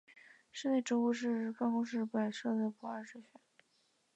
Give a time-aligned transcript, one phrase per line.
[0.51, 3.39] 室内植物是办公室摆设的不二之选。